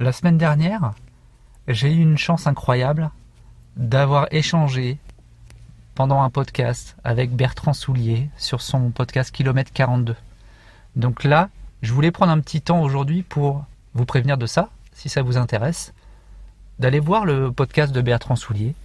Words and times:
la 0.00 0.12
semaine 0.12 0.38
dernière, 0.38 0.92
j'ai 1.66 1.92
eu 1.92 2.00
une 2.00 2.18
chance 2.18 2.46
incroyable 2.46 3.10
d'avoir 3.76 4.28
échangé 4.30 4.98
pendant 5.94 6.22
un 6.22 6.30
podcast 6.30 6.96
avec 7.02 7.34
Bertrand 7.34 7.72
Soulier 7.72 8.30
sur 8.36 8.62
son 8.62 8.90
podcast 8.90 9.32
Kilomètre 9.32 9.72
42. 9.72 10.14
Donc 10.94 11.24
là, 11.24 11.50
je 11.82 11.92
voulais 11.92 12.12
prendre 12.12 12.30
un 12.30 12.38
petit 12.38 12.60
temps 12.60 12.80
aujourd'hui 12.80 13.22
pour 13.22 13.64
vous 13.94 14.04
prévenir 14.04 14.38
de 14.38 14.46
ça, 14.46 14.70
si 14.92 15.08
ça 15.08 15.22
vous 15.22 15.36
intéresse, 15.36 15.92
d'aller 16.78 17.00
voir 17.00 17.24
le 17.24 17.50
podcast 17.50 17.92
de 17.92 18.00
Bertrand 18.00 18.36
Soulier 18.36 18.76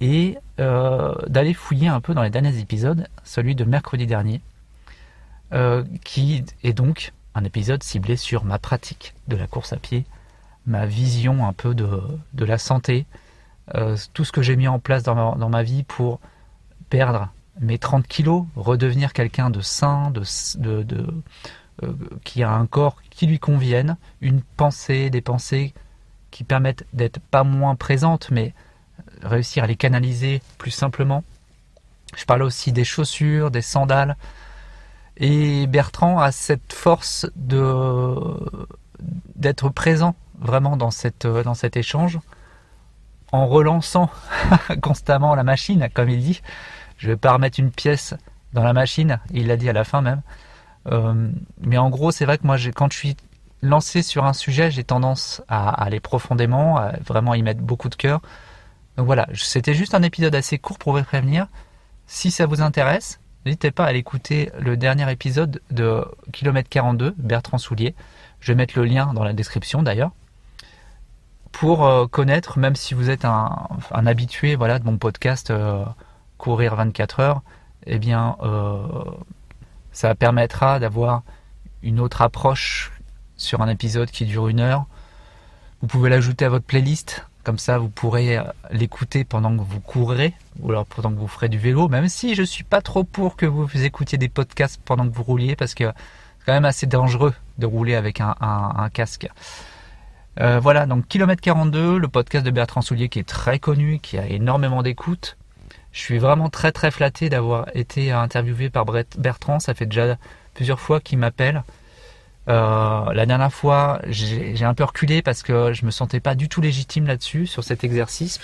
et 0.00 0.38
euh, 0.60 1.14
d'aller 1.26 1.52
fouiller 1.52 1.88
un 1.88 2.00
peu 2.00 2.14
dans 2.14 2.22
les 2.22 2.30
derniers 2.30 2.58
épisodes, 2.58 3.08
celui 3.24 3.56
de 3.56 3.64
mercredi 3.64 4.06
dernier, 4.06 4.40
euh, 5.52 5.82
qui 6.04 6.44
est 6.62 6.72
donc 6.72 7.12
un 7.34 7.42
épisode 7.42 7.82
ciblé 7.82 8.14
sur 8.16 8.44
ma 8.44 8.60
pratique 8.60 9.14
de 9.26 9.36
la 9.36 9.48
course 9.48 9.72
à 9.72 9.76
pied, 9.78 10.04
ma 10.68 10.86
vision 10.86 11.46
un 11.46 11.52
peu 11.52 11.74
de, 11.74 11.88
de 12.34 12.44
la 12.44 12.58
santé, 12.58 13.06
euh, 13.74 13.96
tout 14.12 14.24
ce 14.24 14.32
que 14.32 14.42
j'ai 14.42 14.54
mis 14.54 14.68
en 14.68 14.78
place 14.78 15.02
dans 15.02 15.14
ma, 15.14 15.34
dans 15.36 15.48
ma, 15.48 15.62
vie 15.62 15.82
pour 15.82 16.20
perdre 16.90 17.30
mes 17.60 17.78
30 17.78 18.06
kilos, 18.06 18.44
redevenir 18.54 19.12
quelqu'un 19.12 19.50
de 19.50 19.60
sain, 19.60 20.10
de, 20.10 20.22
de, 20.82 21.06
euh, 21.82 21.92
qui 22.22 22.42
a 22.42 22.52
un 22.52 22.66
corps 22.66 23.02
qui 23.10 23.26
lui 23.26 23.38
convienne, 23.38 23.96
une 24.20 24.42
pensée, 24.42 25.10
des 25.10 25.22
pensées 25.22 25.74
qui 26.30 26.44
permettent 26.44 26.86
d'être 26.92 27.18
pas 27.18 27.44
moins 27.44 27.74
présentes, 27.74 28.30
mais 28.30 28.54
réussir 29.22 29.64
à 29.64 29.66
les 29.66 29.76
canaliser 29.76 30.42
plus 30.58 30.70
simplement. 30.70 31.24
Je 32.16 32.24
parle 32.24 32.42
aussi 32.42 32.72
des 32.72 32.84
chaussures, 32.84 33.50
des 33.50 33.62
sandales. 33.62 34.16
Et 35.16 35.66
Bertrand 35.66 36.18
a 36.20 36.30
cette 36.30 36.72
force 36.72 37.26
d'être 39.36 39.68
présent 39.70 40.14
vraiment 40.40 40.76
dans, 40.76 40.90
cette, 40.90 41.26
dans 41.26 41.54
cet 41.54 41.76
échange 41.76 42.18
en 43.32 43.46
relançant 43.46 44.10
constamment 44.82 45.34
la 45.34 45.44
machine, 45.44 45.88
comme 45.92 46.08
il 46.08 46.20
dit. 46.20 46.40
Je 46.96 47.08
vais 47.08 47.16
pas 47.16 47.32
remettre 47.32 47.60
une 47.60 47.70
pièce 47.70 48.14
dans 48.52 48.64
la 48.64 48.72
machine, 48.72 49.20
il 49.32 49.46
l'a 49.46 49.56
dit 49.56 49.68
à 49.68 49.72
la 49.72 49.84
fin 49.84 50.00
même. 50.00 50.22
Euh, 50.86 51.30
mais 51.60 51.78
en 51.78 51.90
gros, 51.90 52.10
c'est 52.10 52.24
vrai 52.24 52.38
que 52.38 52.46
moi, 52.46 52.56
quand 52.74 52.90
je 52.92 52.96
suis 52.96 53.16
lancé 53.62 54.02
sur 54.02 54.24
un 54.24 54.32
sujet, 54.32 54.70
j'ai 54.70 54.84
tendance 54.84 55.42
à, 55.48 55.68
à, 55.68 55.84
aller 55.84 56.00
profondément, 56.00 56.78
à 56.78 56.92
vraiment 57.04 57.34
y 57.34 57.42
mettre 57.42 57.60
beaucoup 57.60 57.88
de 57.88 57.94
cœur. 57.94 58.20
Donc 58.96 59.06
voilà, 59.06 59.28
c'était 59.34 59.74
juste 59.74 59.94
un 59.94 60.02
épisode 60.02 60.34
assez 60.34 60.58
court 60.58 60.78
pour 60.78 60.96
vous 60.96 61.04
prévenir. 61.04 61.46
Si 62.06 62.30
ça 62.30 62.46
vous 62.46 62.62
intéresse, 62.62 63.20
n'hésitez 63.44 63.70
pas 63.70 63.84
à 63.84 63.88
aller 63.88 63.98
écouter 63.98 64.50
le 64.58 64.76
dernier 64.76 65.10
épisode 65.12 65.60
de 65.70 66.04
Kilomètre 66.32 66.70
42, 66.70 67.14
Bertrand 67.18 67.58
Soulier. 67.58 67.94
Je 68.40 68.52
vais 68.52 68.56
mettre 68.56 68.78
le 68.78 68.86
lien 68.86 69.12
dans 69.12 69.24
la 69.24 69.34
description 69.34 69.82
d'ailleurs 69.82 70.12
pour 71.58 71.84
euh, 71.84 72.06
connaître, 72.06 72.56
même 72.56 72.76
si 72.76 72.94
vous 72.94 73.10
êtes 73.10 73.24
un, 73.24 73.50
habitué 73.90 74.54
voilà, 74.54 74.78
de 74.78 74.84
mon 74.84 74.96
podcast 74.96 75.50
euh, 75.50 75.84
Courir 76.36 76.76
24 76.76 77.18
heures, 77.18 77.42
eh 77.84 77.98
bien, 77.98 78.36
euh, 78.42 78.86
ça 79.90 80.14
permettra 80.14 80.78
d'avoir 80.78 81.22
une 81.82 81.98
autre 81.98 82.22
approche 82.22 82.92
sur 83.36 83.60
un 83.60 83.68
épisode 83.68 84.08
qui 84.08 84.24
dure 84.24 84.46
une 84.46 84.60
heure. 84.60 84.86
Vous 85.80 85.88
pouvez 85.88 86.10
l'ajouter 86.10 86.44
à 86.44 86.48
votre 86.48 86.64
playlist, 86.64 87.26
comme 87.42 87.58
ça 87.58 87.76
vous 87.78 87.88
pourrez 87.88 88.38
l'écouter 88.70 89.24
pendant 89.24 89.56
que 89.56 89.62
vous 89.62 89.80
courrez, 89.80 90.34
ou 90.60 90.70
alors 90.70 90.86
pendant 90.86 91.10
que 91.10 91.18
vous 91.18 91.26
ferez 91.26 91.48
du 91.48 91.58
vélo, 91.58 91.88
même 91.88 92.08
si 92.08 92.36
je 92.36 92.44
suis 92.44 92.64
pas 92.64 92.82
trop 92.82 93.02
pour 93.02 93.34
que 93.34 93.46
vous 93.46 93.68
écoutiez 93.82 94.16
des 94.16 94.28
podcasts 94.28 94.80
pendant 94.84 95.08
que 95.08 95.12
vous 95.12 95.24
rouliez, 95.24 95.56
parce 95.56 95.74
que 95.74 95.86
c'est 96.38 96.46
quand 96.46 96.52
même 96.52 96.64
assez 96.64 96.86
dangereux 96.86 97.34
de 97.58 97.66
rouler 97.66 97.96
avec 97.96 98.20
un 98.20 98.90
casque. 98.92 99.28
Euh, 100.40 100.60
voilà, 100.60 100.86
donc 100.86 101.08
Kilomètre 101.08 101.42
42, 101.42 101.98
le 101.98 102.08
podcast 102.08 102.46
de 102.46 102.50
Bertrand 102.50 102.80
Soulier 102.80 103.08
qui 103.08 103.18
est 103.18 103.28
très 103.28 103.58
connu, 103.58 103.98
qui 103.98 104.18
a 104.18 104.26
énormément 104.26 104.82
d'écoute. 104.82 105.36
Je 105.90 106.00
suis 106.00 106.18
vraiment 106.18 106.48
très 106.48 106.70
très 106.70 106.92
flatté 106.92 107.28
d'avoir 107.28 107.66
été 107.74 108.12
interviewé 108.12 108.70
par 108.70 108.84
Bertrand. 108.84 109.58
Ça 109.58 109.74
fait 109.74 109.86
déjà 109.86 110.16
plusieurs 110.54 110.78
fois 110.78 111.00
qu'il 111.00 111.18
m'appelle. 111.18 111.64
Euh, 112.48 113.12
la 113.12 113.26
dernière 113.26 113.52
fois, 113.52 114.00
j'ai 114.06 114.64
un 114.64 114.74
peu 114.74 114.84
reculé 114.84 115.22
parce 115.22 115.42
que 115.42 115.72
je 115.72 115.84
me 115.84 115.90
sentais 115.90 116.20
pas 116.20 116.34
du 116.36 116.48
tout 116.48 116.60
légitime 116.60 117.06
là-dessus, 117.06 117.46
sur 117.46 117.64
cet 117.64 117.82
exercice. 117.82 118.38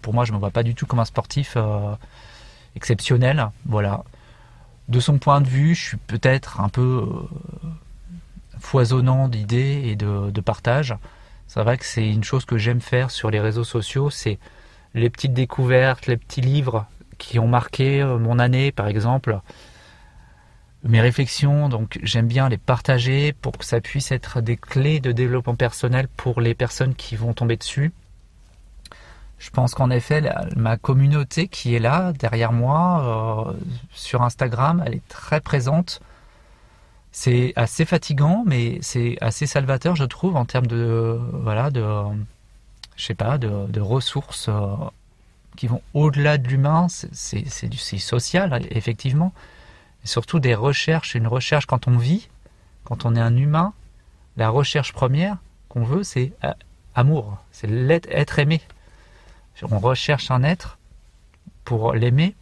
Pour 0.00 0.14
moi, 0.14 0.24
je 0.24 0.32
me 0.32 0.38
vois 0.38 0.50
pas 0.50 0.62
du 0.62 0.74
tout 0.74 0.86
comme 0.86 1.00
un 1.00 1.04
sportif 1.04 1.54
euh, 1.56 1.94
exceptionnel. 2.76 3.48
Voilà. 3.66 4.04
De 4.88 5.00
son 5.00 5.18
point 5.18 5.40
de 5.40 5.48
vue, 5.48 5.74
je 5.74 5.82
suis 5.82 5.96
peut-être 5.96 6.60
un 6.60 6.68
peu 6.68 7.04
foisonnant 8.60 9.26
d'idées 9.26 9.82
et 9.86 9.96
de, 9.96 10.30
de 10.30 10.40
partage. 10.40 10.94
C'est 11.52 11.62
vrai 11.62 11.76
que 11.76 11.84
c'est 11.84 12.08
une 12.08 12.24
chose 12.24 12.46
que 12.46 12.56
j'aime 12.56 12.80
faire 12.80 13.10
sur 13.10 13.30
les 13.30 13.38
réseaux 13.38 13.62
sociaux, 13.62 14.08
c'est 14.08 14.38
les 14.94 15.10
petites 15.10 15.34
découvertes, 15.34 16.06
les 16.06 16.16
petits 16.16 16.40
livres 16.40 16.86
qui 17.18 17.38
ont 17.38 17.46
marqué 17.46 18.00
euh, 18.00 18.16
mon 18.16 18.38
année, 18.38 18.72
par 18.72 18.86
exemple, 18.86 19.38
mes 20.82 21.02
réflexions. 21.02 21.68
Donc 21.68 21.98
j'aime 22.02 22.26
bien 22.26 22.48
les 22.48 22.56
partager 22.56 23.34
pour 23.34 23.58
que 23.58 23.66
ça 23.66 23.82
puisse 23.82 24.12
être 24.12 24.40
des 24.40 24.56
clés 24.56 24.98
de 24.98 25.12
développement 25.12 25.54
personnel 25.54 26.08
pour 26.16 26.40
les 26.40 26.54
personnes 26.54 26.94
qui 26.94 27.16
vont 27.16 27.34
tomber 27.34 27.58
dessus. 27.58 27.92
Je 29.36 29.50
pense 29.50 29.74
qu'en 29.74 29.90
effet, 29.90 30.22
ma 30.56 30.78
communauté 30.78 31.48
qui 31.48 31.74
est 31.74 31.80
là 31.80 32.14
derrière 32.14 32.52
moi 32.52 33.50
euh, 33.50 33.52
sur 33.90 34.22
Instagram, 34.22 34.82
elle 34.86 34.94
est 34.94 35.08
très 35.08 35.42
présente. 35.42 36.00
C'est 37.12 37.52
assez 37.56 37.84
fatigant, 37.84 38.42
mais 38.46 38.78
c'est 38.80 39.18
assez 39.20 39.46
salvateur, 39.46 39.94
je 39.96 40.04
trouve, 40.04 40.36
en 40.36 40.46
termes 40.46 40.66
de 40.66 41.20
voilà 41.32 41.70
de 41.70 41.84
je 42.96 43.04
sais 43.04 43.14
pas 43.14 43.38
de, 43.38 43.80
ressources 43.80 44.48
euh, 44.48 44.74
qui 45.56 45.66
vont 45.66 45.82
au-delà 45.94 46.38
de 46.38 46.48
l'humain. 46.48 46.86
C'est 46.88 47.44
social, 47.98 48.66
effectivement, 48.70 49.32
et 50.04 50.06
surtout 50.06 50.40
des 50.40 50.54
recherches. 50.54 51.14
Une 51.14 51.26
recherche 51.26 51.66
quand 51.66 51.88
on 51.88 51.96
vit, 51.98 52.28
quand 52.84 53.04
on 53.04 53.14
est 53.14 53.20
un 53.20 53.36
humain, 53.36 53.72
la 54.36 54.48
recherche 54.48 54.92
première 54.92 55.36
qu'on 55.68 55.84
veut, 55.84 56.02
c'est 56.02 56.32
euh, 56.44 56.52
amour, 56.94 57.38
c'est 57.50 57.68
être 58.10 58.38
aimé. 58.38 58.60
On 59.70 59.78
recherche 59.78 60.30
un 60.30 60.42
être 60.42 60.78
pour 61.64 61.92
l'aimer, 61.92 62.34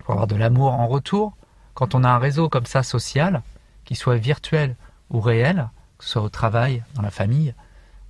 pour 0.00 0.12
avoir 0.12 0.26
de 0.26 0.36
l'amour 0.36 0.72
en 0.72 0.88
retour. 0.88 1.36
Quand 1.74 1.94
on 1.94 2.04
a 2.04 2.08
un 2.08 2.18
réseau 2.18 2.48
comme 2.48 2.66
ça 2.66 2.82
social, 2.82 3.42
qu'il 3.84 3.96
soit 3.96 4.16
virtuel 4.16 4.76
ou 5.10 5.20
réel, 5.20 5.68
que 5.98 6.04
ce 6.04 6.10
soit 6.12 6.22
au 6.22 6.28
travail, 6.28 6.82
dans 6.94 7.02
la 7.02 7.10
famille, 7.10 7.54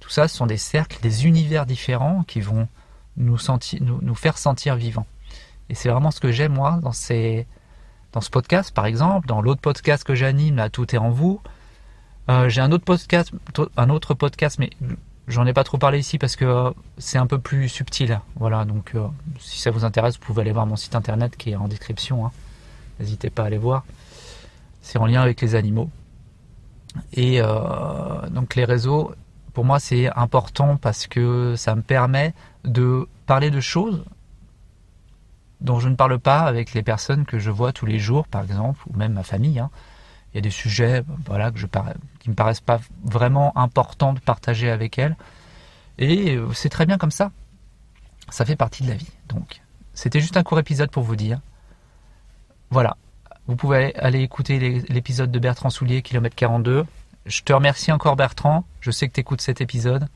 tout 0.01 0.11
ça, 0.11 0.29
ce 0.29 0.37
sont 0.37 0.47
des 0.47 0.59
cercles, 0.59 0.99
des 1.01 1.27
univers 1.27 1.65
différents 1.65 2.25
qui 2.25 2.41
vont 2.41 2.69
nous, 3.17 3.39
faire 4.15 4.39
sentir 4.39 4.77
vivants. 4.77 5.07
Et 5.71 5.75
c'est 5.75 5.89
vraiment 5.89 6.11
ce 6.11 6.21
que 6.21 6.31
j'aime, 6.31 6.53
moi, 6.53 6.79
dans 6.83 6.93
ce 6.93 7.45
podcast, 8.31 8.73
par 8.75 8.87
exemple, 8.87 9.27
dans 9.27 9.41
l'autre 9.41 9.61
podcast 9.61 10.05
que 10.05 10.15
j'anime, 10.15 10.57
là, 10.57 10.69
Tout 10.69 10.95
est 10.95 10.99
en 10.99 11.11
vous. 11.11 11.41
Euh, 12.29 12.49
J'ai 12.49 12.61
un 12.61 12.71
autre 12.73 12.85
podcast, 12.85 13.33
un 13.77 13.91
autre 13.91 14.15
podcast, 14.15 14.59
mais 14.59 14.71
j'en 15.27 15.47
ai 15.47 15.53
pas 15.53 15.65
trop 15.65 15.79
parlé 15.79 15.99
ici 15.99 16.19
parce 16.19 16.37
que 16.37 16.45
euh, 16.45 16.71
c'est 16.99 17.19
un 17.19 17.27
peu 17.27 17.39
plus 17.39 17.69
subtil. 17.69 18.21
Voilà, 18.37 18.65
donc 18.65 18.93
euh, 18.95 19.07
si 19.39 19.59
ça 19.59 19.71
vous 19.71 19.85
intéresse, 19.85 20.19
vous 20.19 20.25
pouvez 20.25 20.43
aller 20.43 20.53
voir 20.53 20.67
mon 20.67 20.77
site 20.77 20.95
internet 20.95 21.37
qui 21.37 21.51
est 21.51 21.57
en 21.57 21.69
description. 21.69 22.27
Hein. 22.27 22.33
N'hésitez 23.01 23.31
pas 23.31 23.45
à 23.45 23.47
aller 23.47 23.59
voir 23.59 23.85
c'est 24.85 24.99
en 24.99 25.07
lien 25.07 25.23
avec 25.23 25.41
les 25.41 25.55
animaux. 25.55 25.91
Et 27.15 27.41
euh, 27.41 28.29
donc 28.29 28.55
les 28.55 28.67
réseaux, 28.67 29.15
pour 29.55 29.65
moi, 29.65 29.81
c'est 29.81 30.15
important 30.15 30.77
parce 30.77 31.07
que 31.07 31.57
ça 31.57 31.75
me 31.75 31.81
permet 31.81 32.35
de 32.65 33.09
parler 33.27 33.51
de 33.51 33.61
choses 33.61 34.05
dont 35.63 35.81
je 35.81 35.89
ne 35.89 35.97
parle 35.97 36.19
pas 36.19 36.41
avec 36.41 36.75
les 36.75 36.83
personnes 36.83 37.25
que 37.25 37.39
je 37.39 37.51
vois 37.51 37.73
tous 37.73 37.87
les 37.87 37.99
jours, 37.99 38.29
par 38.29 38.43
exemple, 38.43 38.79
ou 38.87 38.97
même 38.97 39.15
ma 39.15 39.23
famille. 39.23 39.59
Hein. 39.59 39.71
Il 40.33 40.37
y 40.37 40.39
a 40.39 40.43
des 40.43 40.51
sujets 40.51 41.03
voilà, 41.25 41.51
que 41.51 41.59
qui 42.19 42.29
me 42.29 42.35
paraissent 42.35 42.61
pas 42.61 42.81
vraiment 43.05 43.57
importants 43.57 44.13
de 44.13 44.21
partager 44.21 44.71
avec 44.71 44.99
elles. 44.99 45.17
Et 45.97 46.37
euh, 46.37 46.53
c'est 46.53 46.69
très 46.69 46.85
bien 46.85 46.99
comme 46.99 47.11
ça. 47.11 47.33
Ça 48.29 48.45
fait 48.45 48.57
partie 48.57 48.83
de 48.83 48.91
la 48.91 48.97
vie. 48.97 49.11
Donc, 49.29 49.63
c'était 49.95 50.21
juste 50.21 50.37
un 50.37 50.43
court 50.43 50.59
épisode 50.59 50.91
pour 50.91 51.05
vous 51.05 51.17
dire. 51.17 51.41
Voilà, 52.71 52.99
vous 53.47 53.57
pouvez 53.57 53.95
aller 53.97 54.21
écouter 54.21 54.83
l'épisode 54.89 55.31
de 55.31 55.39
Bertrand 55.39 55.71
Soulier, 55.71 56.03
kilomètre 56.03 56.37
42. 56.37 56.87
Je 57.27 57.43
te 57.43 57.53
remercie 57.53 57.93
encore 57.93 58.17
Bertrand, 58.17 58.65
je 58.81 58.91
sais 58.91 59.09
que 59.09 59.13
tu 59.13 59.21
écoutes 59.21 59.41
cet 59.41 59.61
épisode. 59.61 60.09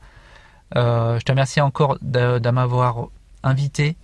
Euh, 0.75 1.19
je 1.19 1.23
te 1.23 1.31
remercie 1.31 1.61
encore 1.61 1.97
de, 2.01 2.49
m'avoir 2.49 3.07
invité, 3.43 3.95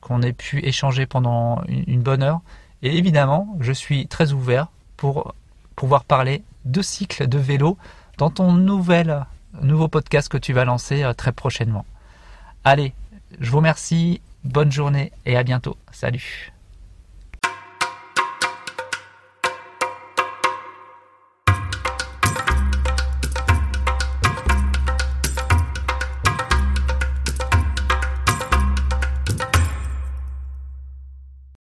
qu'on 0.00 0.22
ait 0.22 0.32
pu 0.32 0.64
échanger 0.64 1.06
pendant 1.06 1.62
une, 1.68 2.02
bonne 2.02 2.22
heure. 2.22 2.40
Et 2.82 2.96
évidemment, 2.96 3.56
je 3.60 3.72
suis 3.72 4.06
très 4.06 4.32
ouvert 4.32 4.68
pour 4.96 5.34
pouvoir 5.76 6.04
parler 6.04 6.42
de 6.64 6.82
cycle, 6.82 7.28
de 7.28 7.38
vélo, 7.38 7.78
dans 8.18 8.30
ton 8.30 8.52
nouvel, 8.52 9.24
nouveau 9.62 9.88
podcast 9.88 10.28
que 10.28 10.38
tu 10.38 10.52
vas 10.52 10.64
lancer 10.64 11.02
euh, 11.04 11.12
très 11.12 11.32
prochainement. 11.32 11.86
Allez, 12.64 12.92
je 13.38 13.50
vous 13.50 13.58
remercie, 13.58 14.20
bonne 14.44 14.72
journée 14.72 15.12
et 15.26 15.36
à 15.36 15.44
bientôt. 15.44 15.76
Salut 15.92 16.52